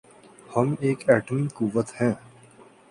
ہم 0.55 0.67
ایک 0.79 0.99
ایٹمی 1.09 1.47
قوت 1.55 1.87
ہیں۔ 2.01 2.13